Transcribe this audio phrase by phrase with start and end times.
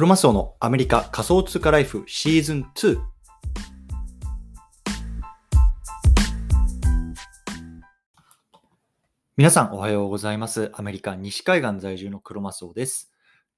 [0.00, 2.98] クロマスオのアメリカ仮想通貨ライフシーズン2。
[9.36, 10.72] 皆さんおはようございます。
[10.72, 13.12] アメリカ西海岸在住のクロマスオです。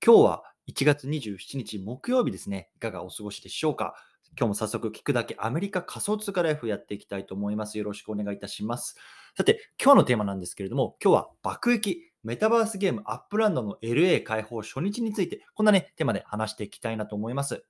[0.04, 2.70] 今日は1月27日木曜日ですね。
[2.74, 3.94] いかがお過ごしでしょうか？
[4.36, 7.78] 今日も早速聞くだけアメリカ仮想通貨ライフやっていきたいと思います。
[7.78, 8.96] よろしくお願いいたします。
[9.36, 17.64] さて、今日のテーマなんですけれども、今日は爆益メタバースゲームアップランドの LA 開放初日について、こんなね、テーマで話していきたいなと思います。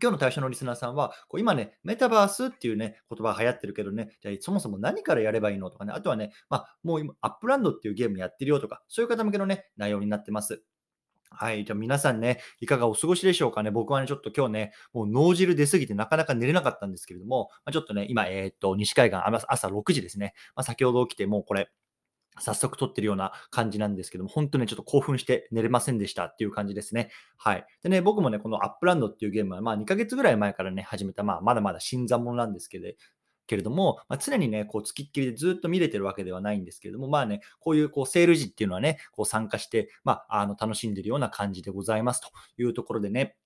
[0.00, 10.62] 今日の対象のリスナーさんは、こう今ね、メタバースっていうね、言葉流行ってるけどね、じゃあそもそも何からやればいいのとかね、あとはね、まあ、もう今、アップランドっていうゲームやってるよとか、そういう方向けのね、内容になってます。
[11.30, 11.64] はい。
[11.64, 13.70] じゃあ皆さんね、いかがお過ごしでしょうかね。
[13.70, 20.34] 僕はね、ちょっと今日ね、もう脳汁出すぎてなかなか寝れなかったんですけれども、まあ、ちょっとね、今、えーっと、西海岸、朝朝6時ですね。
[20.54, 21.70] まあ、先ほど起きて、もうこれ、
[22.40, 27.10] 早速撮ってるような感じなんですけども、本当ね、ちょっと興奮して寝れませんでしたっていう感じですね。
[27.36, 27.66] はい。
[27.82, 32.88] でね、僕もね、このアップランドっていうゲームは、まあ2ヶ月ぐらい前からね、始めた、まあまだまだ新参者なんですけど、
[33.48, 43.36] けれども、まあ、常にね、こう、つきっきりでずっと見れてるわけではないんですけれども、まあね、こういうこうセール時っていうのはね、こう参加して、まあ、あの楽しんでるような感じでございますというところでね、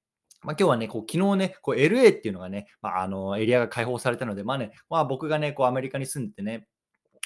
[0.42, 6.66] まあ、今日はね、こう昨日ね、こう LA っていうのがね、まあ、あのエリアが開放されたので、まあね、まあ、僕がね、こうアメリカに住んでてね、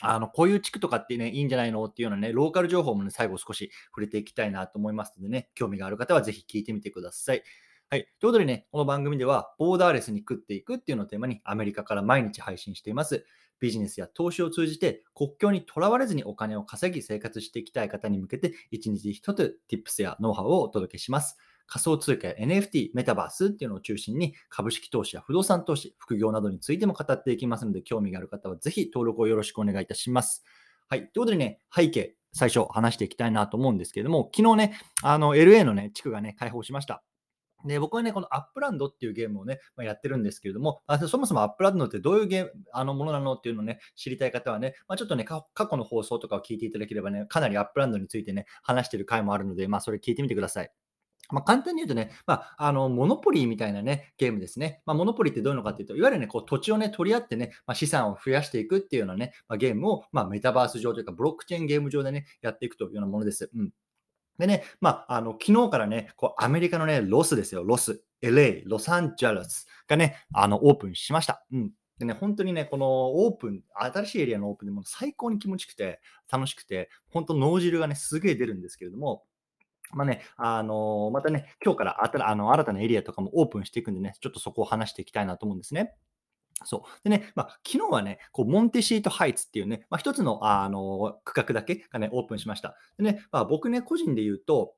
[0.02, 7.42] あのこういう地区とかってね、いいんじゃないのっていうようなね、ローカル情報もね、最後少し触れていきたいなと思いますのでね、興味がある方はぜひ聞いてみてください。
[7.88, 8.08] はい。
[8.18, 13.24] ということでね、この番組では、ボーダーレスに食っていくっていうのをテーマに、アメリカから毎日配信しています。
[13.60, 21.38] ビジネスや投資を通じて、国境にとらわれずにお金を稼ぎ生活していきたい方に向けて、一日一つ Tips やノウハウをお届けします。
[21.66, 30.44] 仮想通貨や NFT、メタバースっていうのを中心に、株式投資や不動産投資、副業などについても語っていきますので、興味がある方はぜひ登録をよろしくお願いいたします。
[30.88, 31.00] はい。
[31.00, 37.02] ということでね、背景、最初話していきたいなと思うんですけれども、昨日ね、あの、LA のね、地区がね、開放しました。
[37.64, 50.70] で、僕はね、このアップランドっていうゲームをね、まあ、やってるんですけれども、あそもそもアップランドってどういうゲーム、あのものなのっていうのをね、知りたい方はね、まあ、ちょっとね、過去の放送とかを聞いていただければね、かなりアップランドについてね、話してる回もあるので、まあ、それ聞いてみてください。
[51.30, 54.82] まあ、簡単に言うとね、まあ、あの、モノポリーみたいなね、ゲームですね。
[54.86, 63.50] まあ、モノポリーってどういうのかっていうと、いわゆるね、こう、土地をね、取り合ってね、ま、資産を増やしていくっていうようなね、ま、ゲームを、ま、メタバース上というか、ブロックチェーンゲーム上でね、やっていくというようなものです。
[63.54, 63.70] うん。
[64.38, 68.02] でね、まあ、あの、昨日からね、こう、アメリカのね、ロスですよ、ロス。
[68.22, 71.44] LA、ロサンゼルスがね、あの、オープンしました。
[71.52, 71.70] うん。
[71.98, 72.86] でね、本当にね、この
[73.24, 76.00] オープン、新しいエリアのオープンでも最高に気持ちくて、
[76.30, 79.24] 楽しくて、本当脳汁がね、すげえ出るんですけれども、
[79.92, 85.94] まあね、あのーまたね、今日から新あの新たなエリアとかもオープンしていくんでね、ちょっとそこを話していきたいなと思うんですね。
[86.64, 87.08] そう。
[87.08, 92.76] でね、まあ、昨日はね、こう、モンテシートハイツっていうね、まあ、一つの、あの、区画だけがね、オープンしました。
[92.96, 94.74] でね、まあ、僕ね、個人で言うと、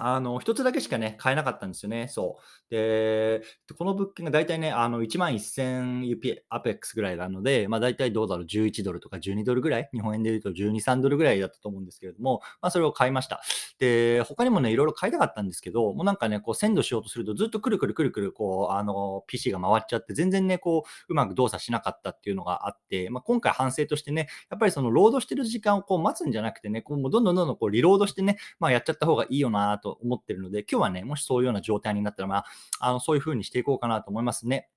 [0.00, 2.08] あの、一つだけしかね、買えなかったんですよね。
[2.08, 2.70] そう。
[2.70, 3.42] で、
[3.76, 13.40] この物件が大体ね、あの、1万1000 UP、アペックスぐらいなので、まあ大体どうだろう、11ドルとか12ドルぐらい、日本円で言うと12、3ドルぐらいだったと思うんですけれども、まあそれを買いました。
[13.78, 32.44] で、他にもね、いろいろ買いたかったんですけど、もうなんかね、こう、鮮度しようとするとずっとくるくるくるくる、こう、あの、PC が回っちゃって、全然ね、こう、うまく動作しなかったっていうのがあって、まあ今回反省としてね、やっぱりその、ロードしてる時間をこう、待つんじゃなくてね、こう、もうどんどんどんどんこう、リロードしてね、まあやっちゃった方がいいよなとと思ってるので、今日はね、もしそういうような状態になったら、まあ、
[32.80, 34.68] あのそういう風にしていこうかなと思いますね。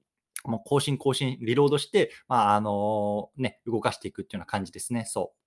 [0.44, 5.06] もう更新更新、リロードして、まあ、あのね、動かしていくっていうような感じですね。
[5.06, 5.42] そう。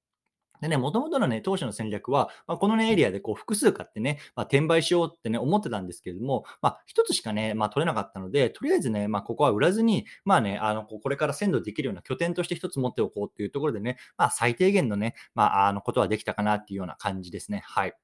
[0.60, 17.62] でね、もともとのね、当初の戦略は、まあ、このね、エリアでこう複数買ってね、まあ、転売しようってね、思ってたんですけれども、まあ、一つしかね、まあ、取れなかったので、とりあえずね、まあ、ここは売らずに、まあね、あの、ここれから鮮度できるような拠点として一つ持っておこうっていうところでね、まあ、最低限のね、まあ、あの、ことはできたかなっていうような感じですね。
[17.66, 17.94] はい。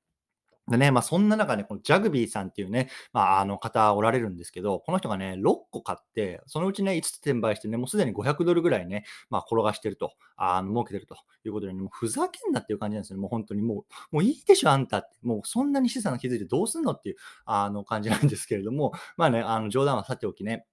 [0.71, 13.21] でね、まあ、そんな中ね、このジャグビーさんっていうね、まあ、あの方おられるんですけど、この人がね、6個買って、そのうちね、5つ転売してね、もうすでに500ドルぐらいね、まあ、転がしてると、あの儲けてるということでね、もうふざけんなっていう感じなんですよね。
[13.21, 15.19] もう本当にもう、もういいでしょ、あんたって。
[15.23, 20.67] もうそんなに資産築いてどうすんのっていう、あの感じなんですけれども、まあね、あの冗談はさておきね、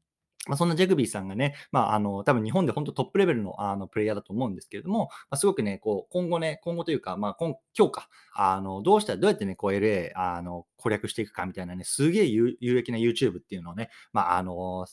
[0.47, 14.85] まあ、そんなジャグビーさんがね、まあ、あの、多分日本で本当トップレベルのあのプレイヤーだと思うんですけれども、まあ、すごくね、こう、今後ね、今後というか、まあ、今今日か、あの、どうしたら、どうやってね、こう LA、あの、攻略していくかみたいなね、すげえ有益な YouTube っていうのをね、まあ、あの、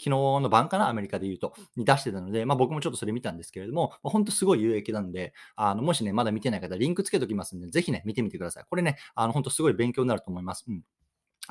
[0.00, 8.64] 昨日の晩かな、アメリカで言うと、に出してたので、まあ、僕もちょっとそれ見たんですけれども、まあ、本当すごい有益なんで、あのもしね、まだ見てない方、リンクつけときますんで、ぜひね、見てみてください。
[8.68, 10.64] これね、あの本当すごい勉強になると思います。
[10.68, 10.82] うん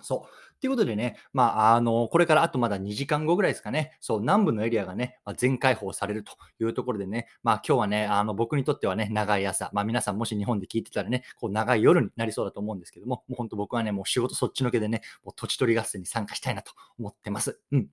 [0.02, 0.60] そう。
[0.60, 17.60] ということでね、まあ、あの、これからあとまだ2時間後ぐらいですかね、そう、南部のエリアがね、まあ、全開放されるというところでね、まあ、今日はね、あの、僕にとってはね、長い朝、まあ、皆さんもし日本で聞いてたらね、こう、長い夜になりそうだと思うんですけども、もう本当僕はね、もう仕事そっちのけでね、もう土地取り合戦に参加したいなと思ってます。
[17.72, 17.88] うん。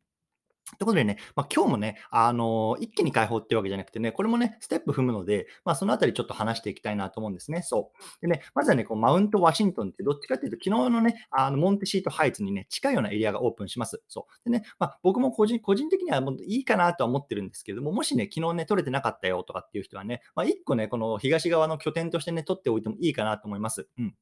[0.78, 7.62] ということでね、まあ、今日もね、あのー一気に解放っていうわけじゃなくてね、これもね、ステップ踏むので、まあ、そのあたりちょっと話していきたいなと思うんですね。
[7.62, 8.20] そう。
[8.20, 14.02] でね、まずはね、こうマウントワシントンってどっちかっていうと、昨日のね、あのモンテシートハイツにね、近いようなエリアがオープンします。
[14.08, 14.50] そう。
[14.50, 23.88] でね、まあ、僕も個人個人的にはもういいかなとは思ってるんですけども、もしね、昨日ね、取れてなかったよとかっていう人はね、まあ、一個ね、この東側の拠点としてね、取っておいてもいいかなと思います。
[23.98, 24.14] うん。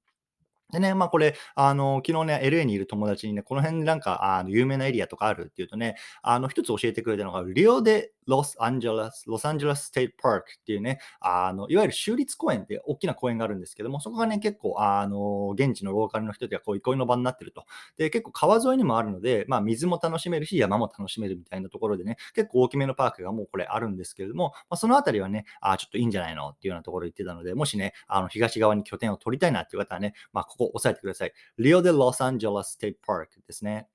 [0.74, 17.64] でね、まあこれ、あの、昨日ね、LA にいる友達にね、この辺なんか、あの、有名なエリアとかあるっていうとね、あの、一つ教えてくれたのが、リオデ・ロスアンジェラス、ロサンゼルス・ステイト・パークっていうね、あの、いわゆる州立公園って大きな公園があるんですけども、そこがね、結構、あの、現地のローカルの人ではこう、憩いの場になってると。
[17.96, 31.32] で、結構川沿いにもあるので、まあ水も楽しめるし、山も楽しめるみたいなところでね、結構大きめのパークがもうこれあるんですけれども、まあ、そのあたりはね、ああちょっといいんじゃないのっていうようなところ言ってたので、もしね、あの、東側に拠点を取りたいなっていう方はね、まあここ押さえてください。
[31.58, 33.88] リオ・デ・ロサンゼルス・ステイト・パークですね。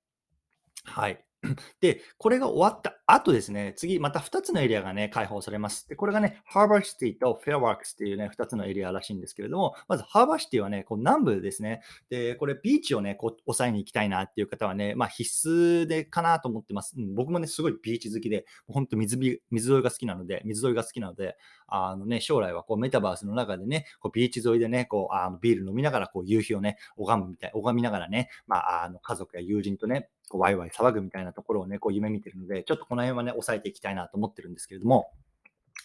[0.83, 1.23] はい。
[1.79, 5.87] で、これが終わった後ですね、次、また2つのエリアがね、開放されます。
[5.89, 11.81] で、これがね、ハーバーシティとフェアワークスっていうね、2つのエリアらしいんですけれども、まずハーバーシティはね、こう南部ですね。
[12.09, 16.93] で、これビーチをね、こう、抑えに行きたいなっていう方はね、まあ必須でかなと思ってます。
[16.97, 35.11] うん、僕もね、すごいビーチ好きで、本当水水沿いが好きなので、水沿いが好きなので、あのね、将来はこうメタバースの中でね、こうビーチ沿いでね、こう、あのビール飲みながら、こう夕日をね、拝むみたい、拝みながらね、まあ、あの家族や友人とね、こうワイワイ騒ぐみたいなところをね、こう夢見てるので、ちょっとこのこの辺はね、抑えていきたいなと思ってるんですけれども、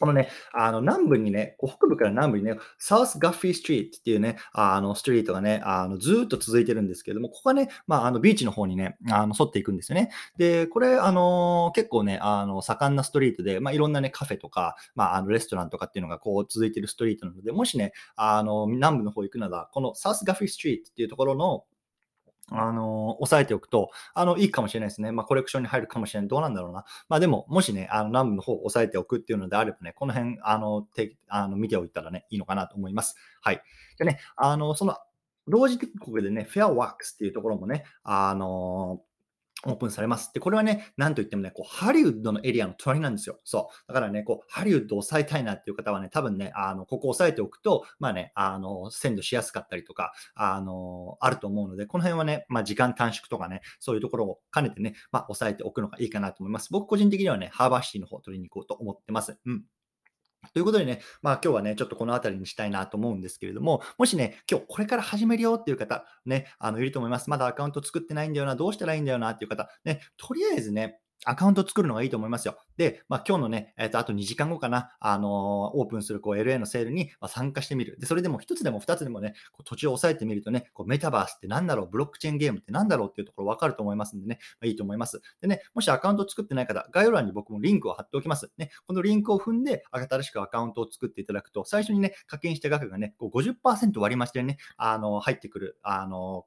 [0.01, 10.11] このね、あの南部にね、北部から南部にね、サウスガッフィーストリートっていうね、あのストリートがね、あのずっと続いてるんですけれども、ここはね、まあ、あのビーチの方にね、あの沿っていくんですよね。
[10.37, 21.65] で、これ、あの結構ね、あの盛んなストリートで、まあ、いろんなね、カフェとか、まあ、あのレストランとかっていうのがこう続いてるストリートなので、もしね、あの南部の方行くなら、このサウスガッフィーストリートっていうところの
[22.51, 25.13] あの、押さえておくと、あの、いいかもしれないですね。
[25.13, 26.29] まあ、コレクションに入るかもしれない。
[26.29, 26.85] どうなんだろうな。
[27.09, 33.17] まあ、でも、もしね、あの、南部の方を押さえておくっていうのであればね、この辺、あの、てあの見ておいたらね、いいのかなと思います。
[33.41, 33.63] はい。
[33.99, 34.97] でね、あの、その、
[35.47, 39.03] 同時刻でね、フェアワークスっていうところもね、あの
[39.67, 40.31] オープンされます。
[40.33, 43.39] で、これはね、なんといってもね、こう、ハリウッドのエリアの隣なんですよ。
[43.45, 43.89] そう。
[43.89, 56.69] だからね、こう、ハリウッドを抑えたいなっていう方はね、多分ね、あの、ここを押さえておくと、まあね、あの、鮮度しやすかったりとか、あの、あると思うので、この辺はね、まあ、時間短縮とかね、そういうところを兼ねてね、まあ、押さえておくのがいいかなと思います。
[56.71, 59.39] 僕個人的にはね、ハーバーシティの方を取りに行こうと思ってます。
[59.47, 59.65] うん。
[60.53, 67.31] ということでね、まあ今日はね、ちょっとこの辺りにしたいなと思うんですけれども、もしね、今日これから始めるよっていう方、ね、あの、いると思います。
[67.31, 72.57] まだアカウント作ってないんだよな、どうしたらいいんだよなっていう方、ね、とりあえずね、アカウント作るのがいいと思いますよ。
[72.77, 75.31] で、まあ、今日のね、えっ、ー、と、あと2時間後かな、あのー、
[75.79, 77.99] オープンするこう LA のセールに参加してみる。
[77.99, 83.09] で、それでも1つでも2つでもね、こう土地を押さえてみるとね、こうメタバースって何だろう、ブロックチェーンゲームって何だろう？
[83.11, 85.21] っていうところ分かると思いますんでね、まあ、いいと思います。
[85.41, 88.51] でね、もしアカウント作ってない方、概要欄に僕もリンクを貼っておきます。
[88.59, 96.47] ね、このリンクを踏んで、新しくアカウントを作っていただくと、最初にね、課金した額がね、こう50%割り増しでね、あの、入ってくる、あの、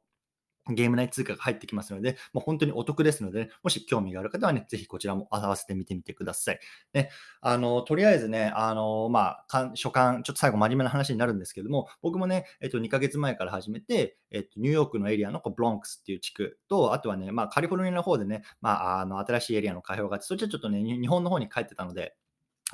[0.70, 6.60] ゲーム内通貨が入ってきますので、もう本当にお得ですので、ね、もし興味がある方はね、ぜひこちらも合わせてみてみてください。
[6.94, 7.10] ね、
[7.42, 22.16] あの、とりあえずね、あの、まあ、所感、ちょっと最後真面目な話になるんですけども、僕もね、えっと、2ヶ月前から始めて、えっと、ニューヨークのエリアのブロンクスっていう地区と、あとはね、まあ、カリフォルニアの方でね、まあ、あの、新しいエリアの開放があって、そっちはちょっとね、日本の方に帰ってたので、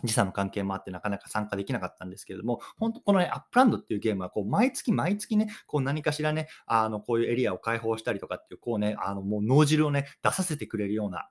[0.02, 11.30] 時差の関係もあってなかなか参加できなかったんですけれども、本当このね、アップランドっていうゲームは、こう、毎月毎月ね、こう何かしらね、あの、こういうエリアを開放したりとかっていう、こうね、あの、もう脳汁をね、出させてくれるような、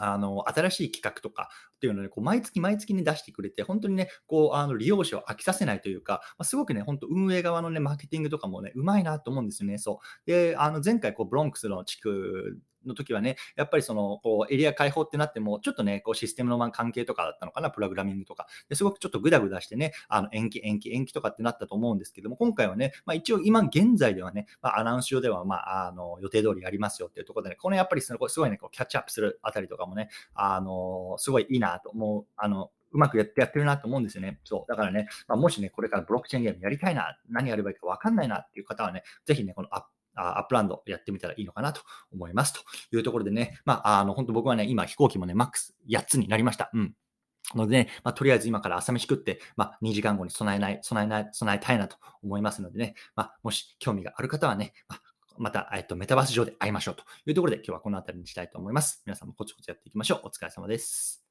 [0.00, 10.30] あの、新しい企画とかっていうのをね、こう毎月毎月に出してくれて、本当にね、こう、あの、利用者を飽きさせないというか、まあ、すごくね、本当運営側のね、マーケティングとかもね、うまいなと思うんですよね、そう。
[10.30, 18.46] で、あの、前回、こう、ブロンクスの地区の時はね、やっぱりその、こう、エリア開放ってなっても、ちょっとね、こう、システムの関係とかだったのかな、プログラミングとか。
[18.68, 34.40] ですごくちょっとグダグダしてね、あの、延期、延期、延期とかってなったと思うんですけども、今回はね、まあ一応今現在ではね、まあアナウンス上では、まあ、あの、予定通りやりますよっていうところでね、このやっぱりすごいね、こう、キャッチアップするあたりとかもね、あの、すごいいいなと思う、あの、うまくやってやってるなと思うんですよね。
[34.44, 34.70] そう。
[34.70, 39.82] だからね、まあ、もしね、これからブロックチェーンゲームやりたいな、何やればいいか分かんないなっていう方はね、ぜひね、このアッ
[40.20, 41.82] アップランドやってみたらいいのかなと
[42.12, 42.52] 思います。
[42.52, 42.60] と
[42.92, 46.70] いうところでね、まあ、あの、本当僕はね、今飛行機もね、マックス8つになりました。
[46.72, 46.94] うん。
[47.54, 55.02] ので、ね、まあ、とりあえず今から朝飯食って、まあ、2時間後に備えない、備えない、備えたいなと思いますのでね、まあ、もし興味がある方はね、まあ
[55.38, 59.02] また、えっと、メタバース上で会いましょうというところで、今日はこの辺りにしたいと思います。
[59.06, 60.20] 皆さんもコツコツやっていきましょう。
[60.24, 61.27] お疲れ様です。